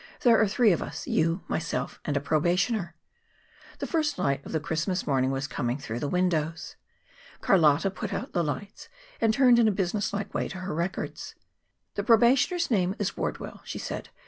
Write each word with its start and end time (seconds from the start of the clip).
There 0.21 0.41
are 0.41 0.47
three 0.47 0.71
of 0.71 0.81
us 0.81 1.05
you, 1.05 1.43
myself, 1.47 1.99
and 2.05 2.17
a 2.17 2.19
probationer." 2.19 2.95
The 3.77 3.85
first 3.85 4.17
light 4.17 4.43
of 4.43 4.51
the 4.51 4.59
Christmas 4.59 5.05
morning 5.05 5.29
was 5.29 5.45
coming 5.45 5.77
through 5.77 5.99
the 5.99 6.07
windows. 6.09 6.75
Carlotta 7.39 7.91
put 7.91 8.11
out 8.11 8.33
the 8.33 8.43
lights 8.43 8.89
and 9.21 9.31
turned 9.31 9.59
in 9.59 9.67
a 9.67 9.71
business 9.71 10.11
like 10.11 10.33
way 10.33 10.47
to 10.47 10.57
her 10.57 10.73
records. 10.73 11.35
"The 11.93 12.03
probationer's 12.03 12.71
name 12.71 12.95
is 12.97 13.15
Wardwell," 13.15 13.61
she 13.63 13.77
said. 13.77 14.09